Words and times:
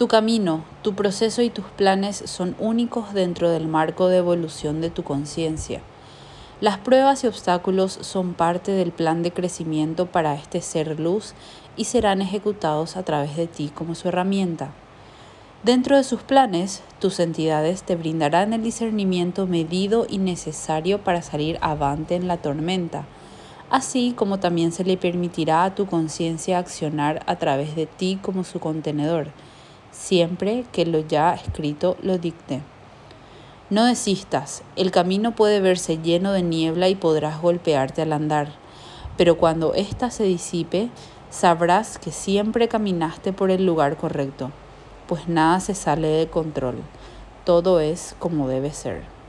Tu 0.00 0.08
camino, 0.08 0.64
tu 0.80 0.94
proceso 0.94 1.42
y 1.42 1.50
tus 1.50 1.66
planes 1.66 2.22
son 2.24 2.56
únicos 2.58 3.12
dentro 3.12 3.50
del 3.50 3.68
marco 3.68 4.08
de 4.08 4.16
evolución 4.16 4.80
de 4.80 4.88
tu 4.88 5.04
conciencia. 5.04 5.82
Las 6.62 6.78
pruebas 6.78 7.22
y 7.22 7.26
obstáculos 7.26 7.98
son 8.00 8.32
parte 8.32 8.72
del 8.72 8.92
plan 8.92 9.22
de 9.22 9.30
crecimiento 9.30 10.06
para 10.06 10.34
este 10.36 10.62
ser 10.62 10.98
luz 10.98 11.34
y 11.76 11.84
serán 11.84 12.22
ejecutados 12.22 12.96
a 12.96 13.02
través 13.02 13.36
de 13.36 13.46
ti 13.46 13.70
como 13.74 13.94
su 13.94 14.08
herramienta. 14.08 14.70
Dentro 15.64 15.98
de 15.98 16.04
sus 16.04 16.22
planes, 16.22 16.82
tus 16.98 17.20
entidades 17.20 17.82
te 17.82 17.94
brindarán 17.94 18.54
el 18.54 18.62
discernimiento 18.62 19.46
medido 19.46 20.06
y 20.08 20.16
necesario 20.16 21.04
para 21.04 21.20
salir 21.20 21.58
avante 21.60 22.14
en 22.14 22.26
la 22.26 22.38
tormenta, 22.38 23.04
así 23.68 24.14
como 24.16 24.40
también 24.40 24.72
se 24.72 24.82
le 24.82 24.96
permitirá 24.96 25.64
a 25.64 25.74
tu 25.74 25.84
conciencia 25.84 26.56
accionar 26.56 27.22
a 27.26 27.36
través 27.36 27.76
de 27.76 27.84
ti 27.84 28.18
como 28.22 28.44
su 28.44 28.60
contenedor 28.60 29.28
siempre 29.90 30.64
que 30.72 30.86
lo 30.86 31.00
ya 31.00 31.34
escrito 31.34 31.96
lo 32.02 32.18
dicte. 32.18 32.62
No 33.70 33.84
desistas, 33.84 34.62
el 34.76 34.90
camino 34.90 35.36
puede 35.36 35.60
verse 35.60 35.98
lleno 35.98 36.32
de 36.32 36.42
niebla 36.42 36.88
y 36.88 36.96
podrás 36.96 37.40
golpearte 37.40 38.02
al 38.02 38.12
andar, 38.12 38.48
pero 39.16 39.36
cuando 39.36 39.74
ésta 39.74 40.10
se 40.10 40.24
disipe, 40.24 40.88
sabrás 41.30 41.98
que 41.98 42.10
siempre 42.10 42.68
caminaste 42.68 43.32
por 43.32 43.50
el 43.50 43.64
lugar 43.64 43.96
correcto, 43.96 44.50
pues 45.06 45.28
nada 45.28 45.60
se 45.60 45.74
sale 45.74 46.08
de 46.08 46.26
control, 46.28 46.78
todo 47.44 47.80
es 47.80 48.16
como 48.18 48.48
debe 48.48 48.72
ser. 48.72 49.19